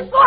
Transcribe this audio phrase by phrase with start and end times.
[0.00, 0.20] 你说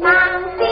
[0.00, 0.08] 放
[0.58, 0.71] 心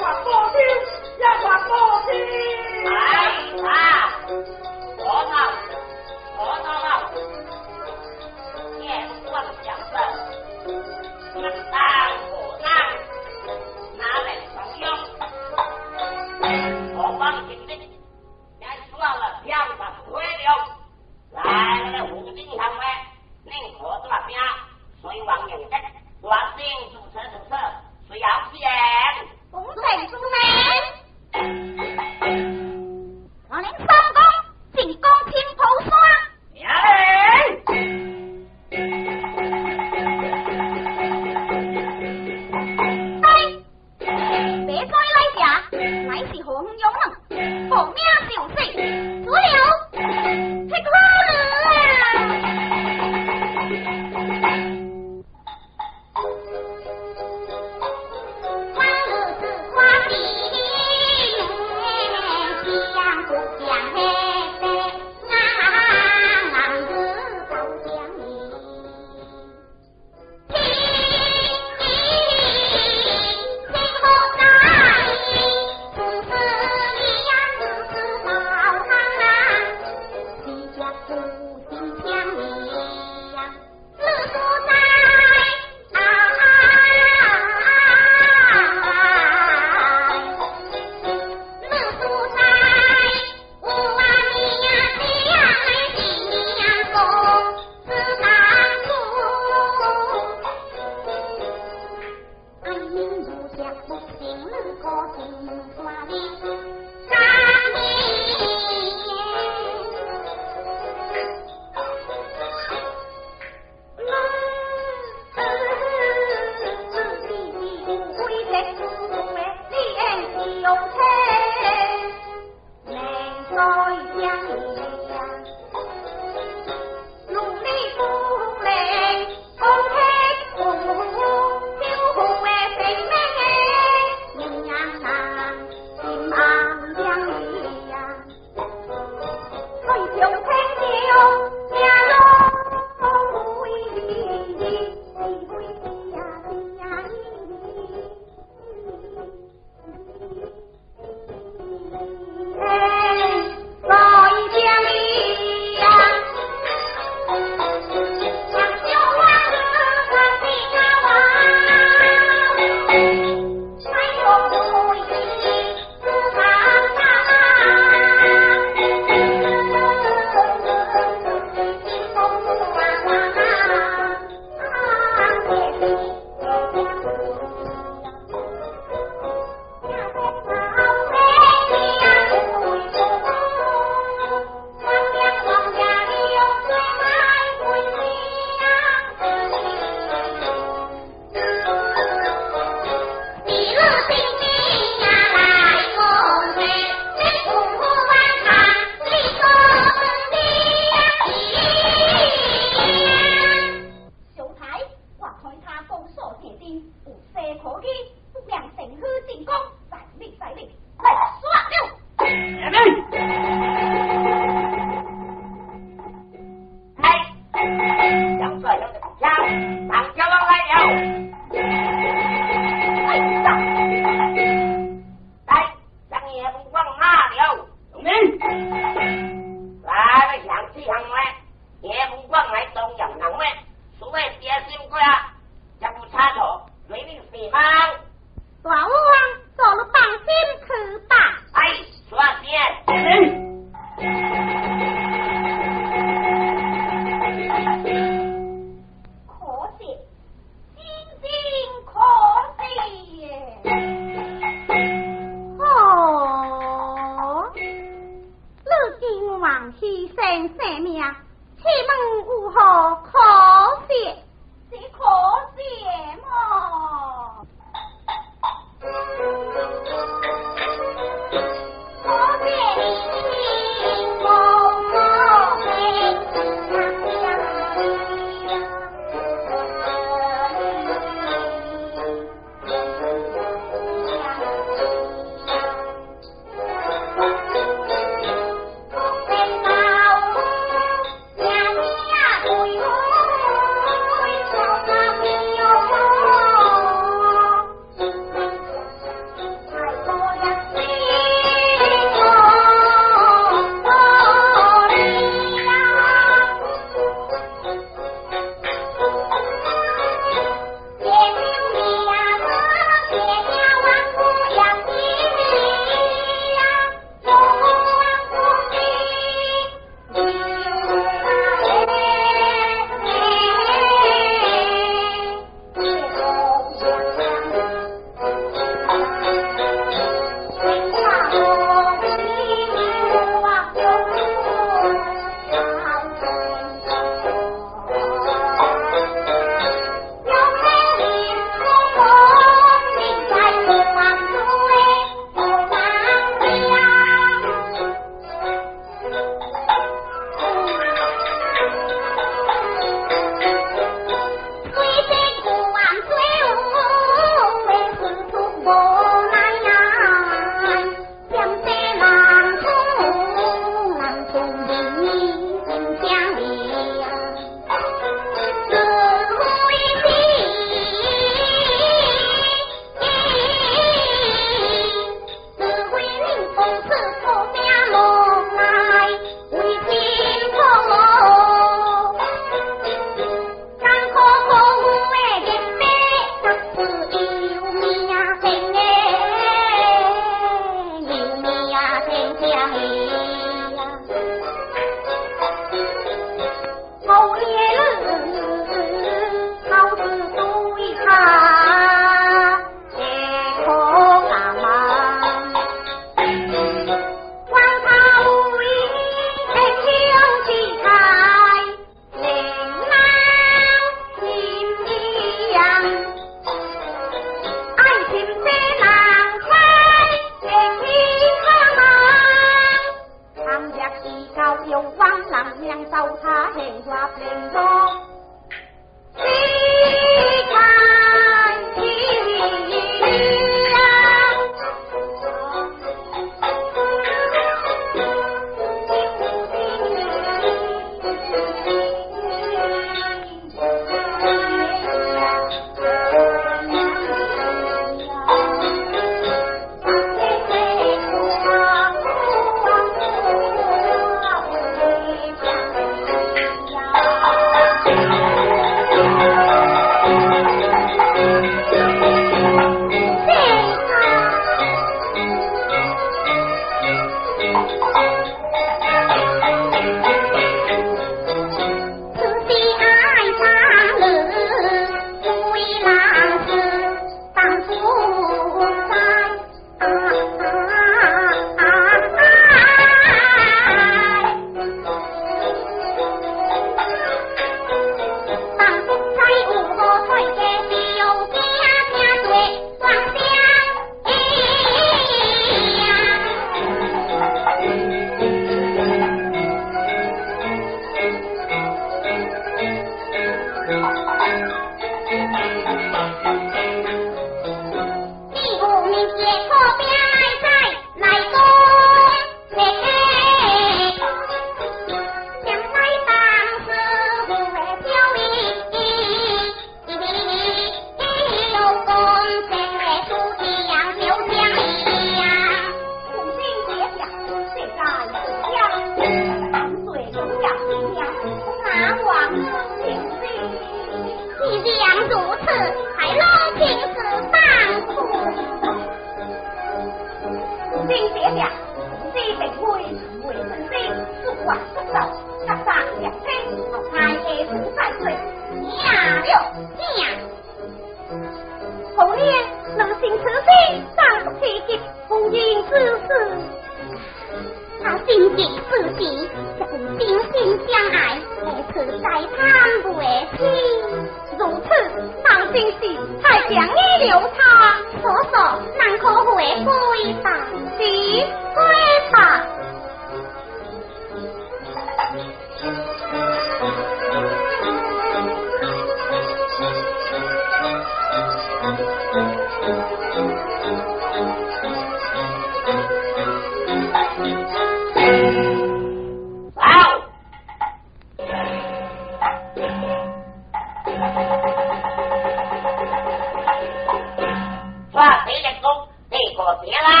[598.01, 600.00] Và 人工你过别啦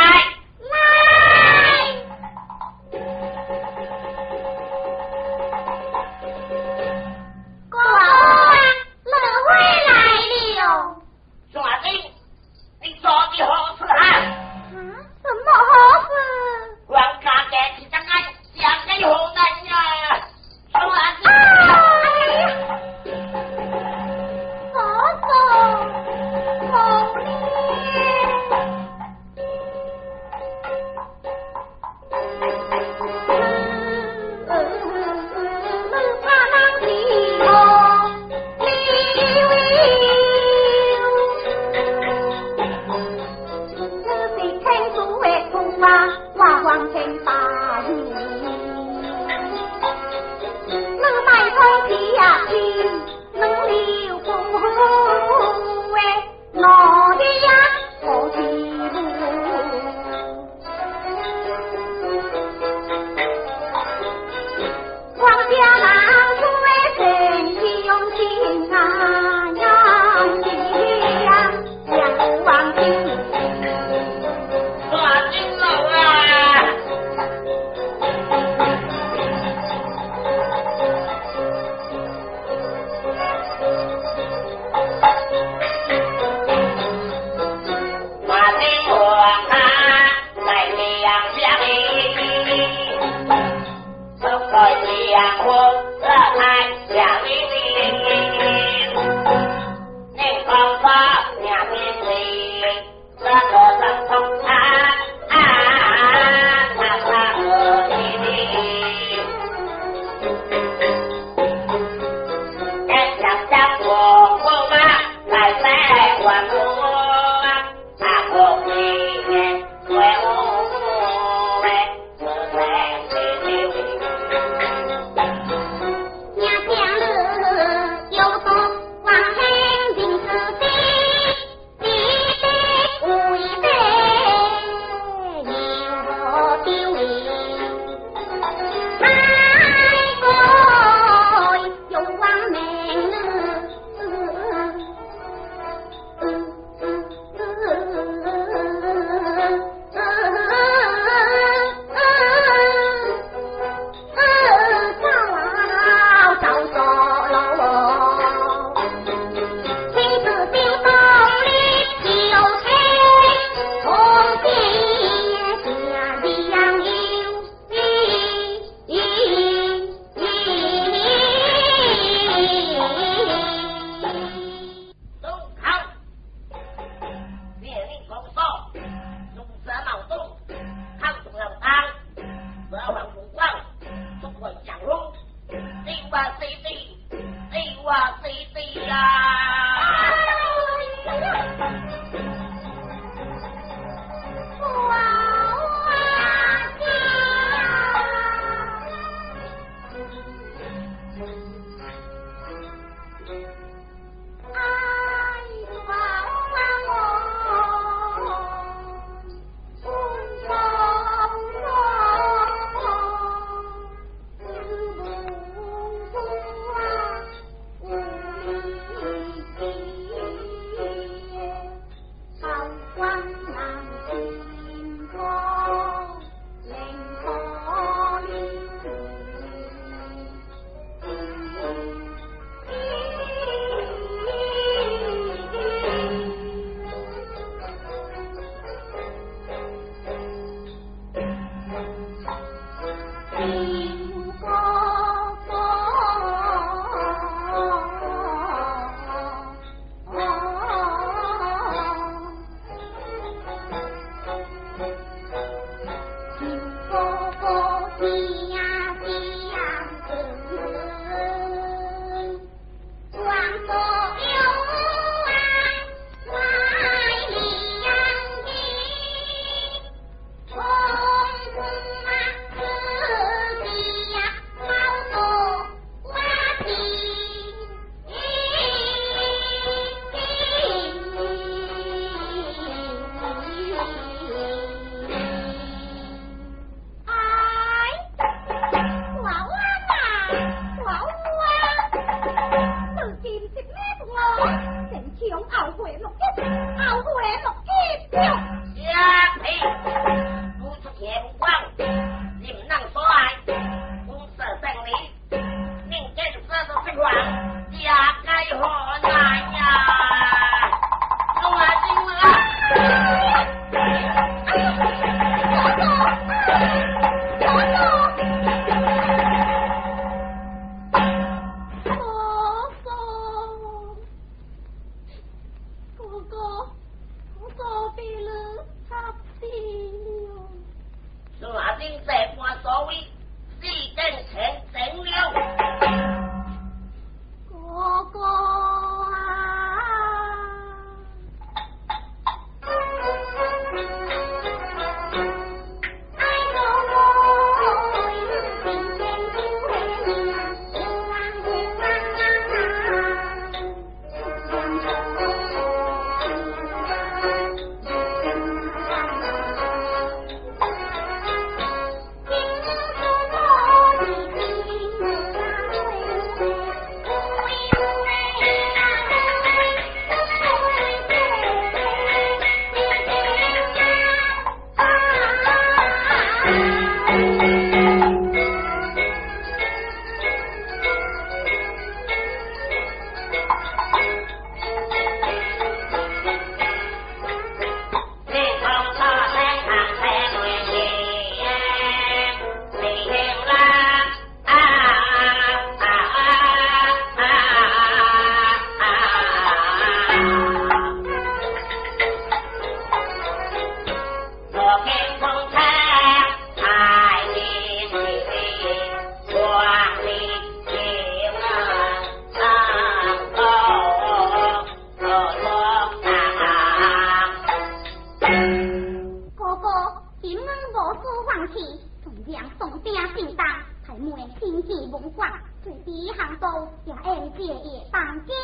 [428.11, 428.40] Panqueque.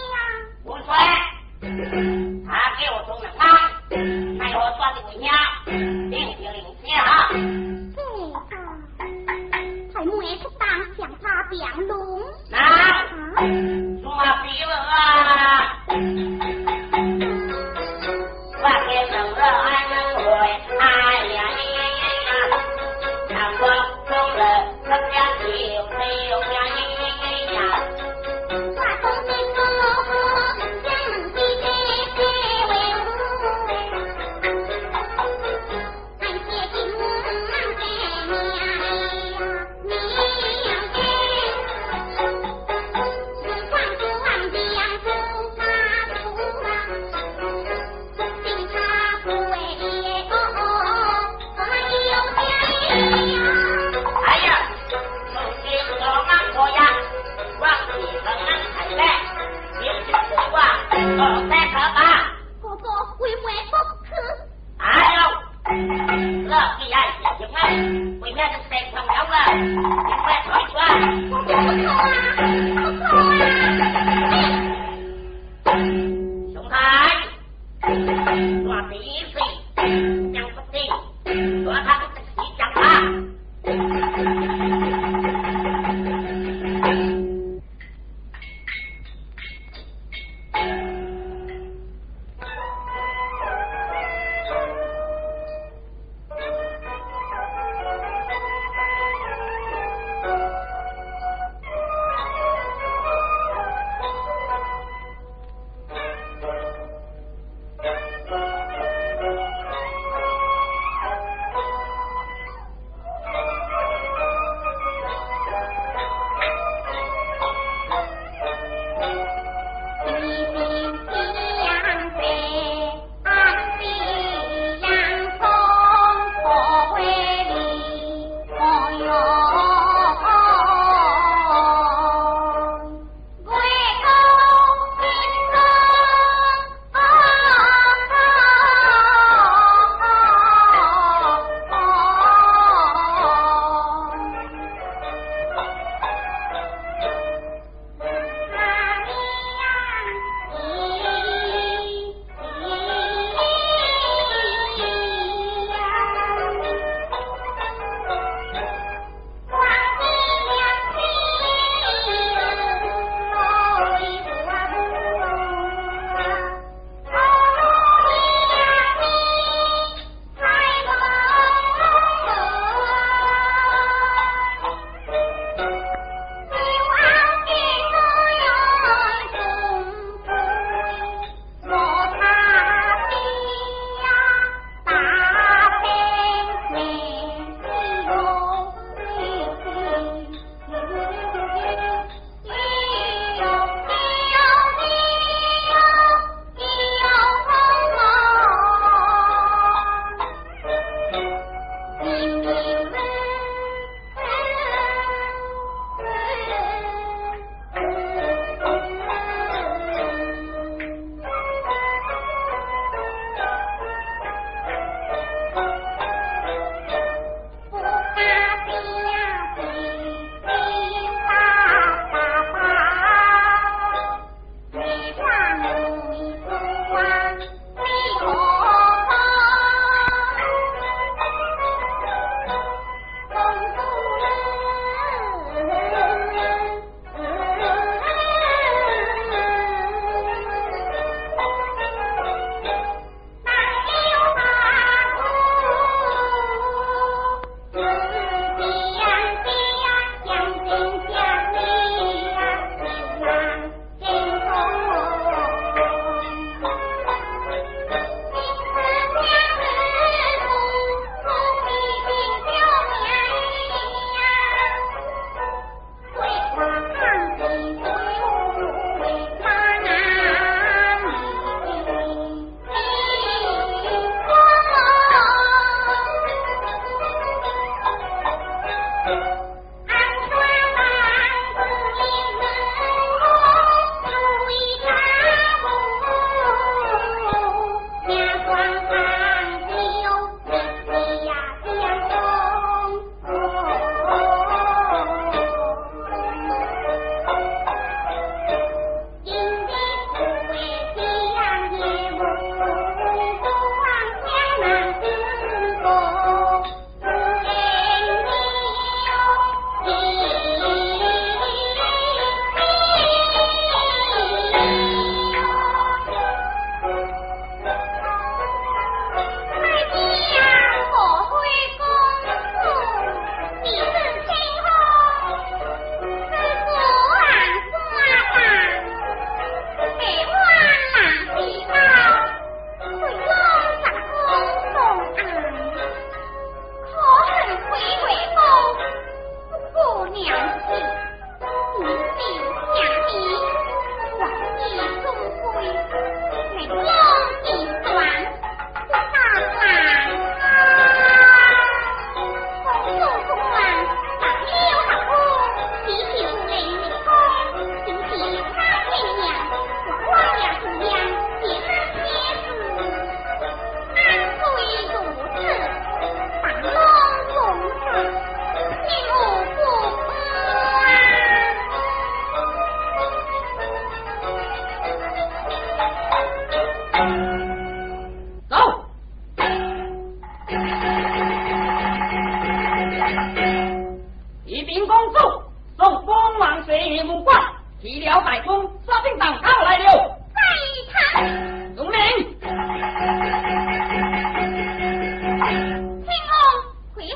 [66.80, 67.60] 给俺接行了，
[68.20, 70.74] 过年都晒太阳了，你快出去。
[71.30, 71.54] 我不偷
[71.88, 72.00] 啊，
[72.82, 73.10] 不偷
[74.02, 74.07] 啊。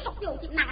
[0.03, 0.65] 快速调集南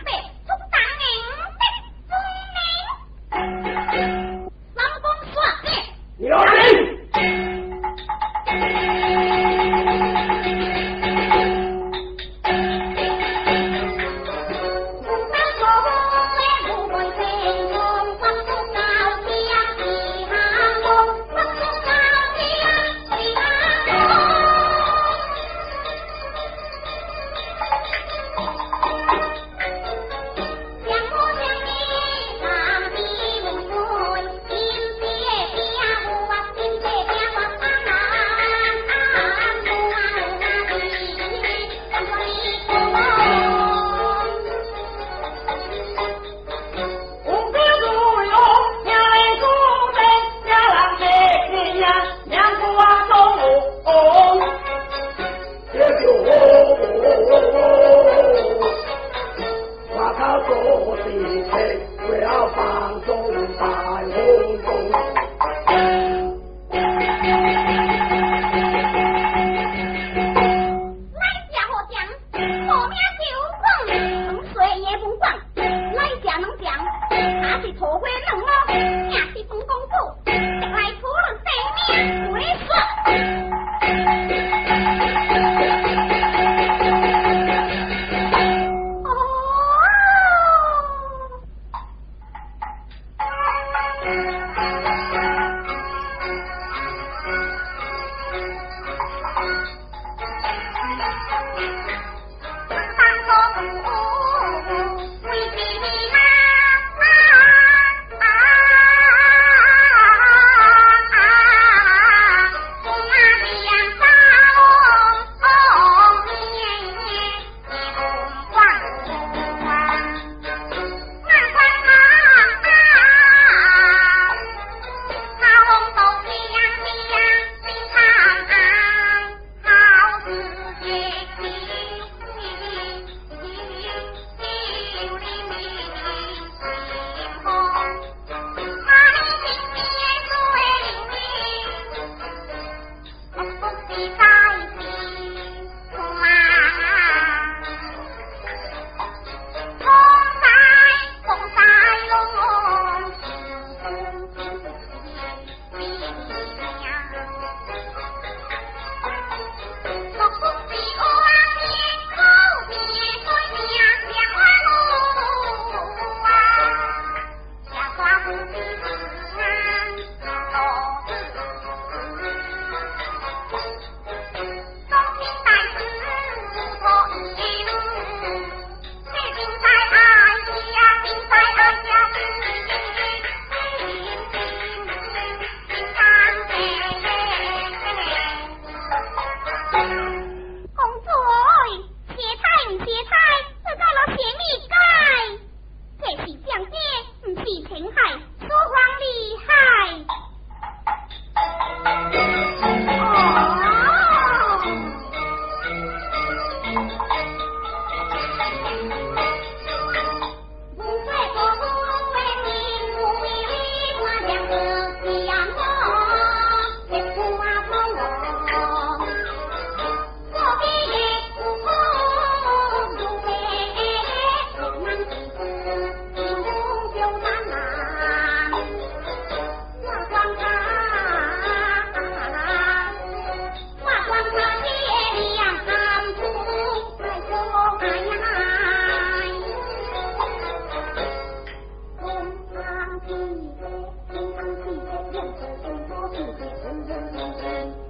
[247.00, 247.89] Thank you.